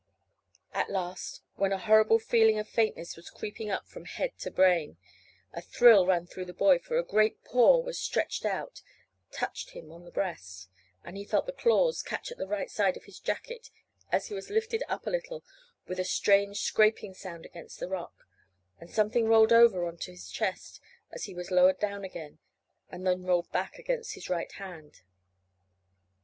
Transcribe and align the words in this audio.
At 0.73 0.89
last, 0.89 1.43
when 1.57 1.71
a 1.71 1.77
horrible 1.77 2.17
feeling 2.17 2.57
of 2.57 2.67
faintness 2.67 3.15
was 3.15 3.29
creeping 3.29 3.69
up 3.69 3.87
from 3.87 4.05
head 4.05 4.35
to 4.39 4.49
brain, 4.49 4.97
a 5.53 5.61
thrill 5.61 6.07
ran 6.07 6.25
through 6.25 6.45
the 6.45 6.55
boy, 6.55 6.79
for 6.79 6.97
a 6.97 7.03
great 7.03 7.43
paw 7.43 7.77
was 7.81 7.99
stretched 7.99 8.43
out, 8.43 8.81
touched 9.31 9.69
him 9.77 9.91
on 9.91 10.03
the 10.03 10.09
breast, 10.09 10.69
and 11.03 11.17
he 11.17 11.23
felt 11.23 11.45
the 11.45 11.51
claws 11.51 12.01
catch 12.01 12.31
in 12.31 12.39
the 12.39 12.47
right 12.47 12.71
side 12.71 12.97
of 12.97 13.03
his 13.03 13.19
jacket 13.19 13.69
as 14.11 14.25
he 14.25 14.33
was 14.33 14.49
lifted 14.49 14.81
up 14.89 15.05
a 15.05 15.11
little 15.11 15.43
with 15.85 15.99
a 15.99 16.03
strange 16.03 16.61
scraping 16.61 17.13
sound 17.13 17.45
against 17.45 17.79
the 17.79 17.87
rock, 17.87 18.25
and 18.79 18.89
something 18.89 19.27
rolled 19.27 19.53
over 19.53 19.85
on 19.85 19.97
to 19.97 20.09
his 20.09 20.31
chest 20.31 20.81
as 21.11 21.25
he 21.25 21.35
was 21.35 21.51
lowered 21.51 21.77
down 21.79 22.03
again, 22.03 22.39
and 22.89 23.05
then 23.05 23.21
rolled 23.21 23.51
back 23.51 23.77
against 23.77 24.15
his 24.15 24.31
right 24.31 24.53
hand. 24.53 25.01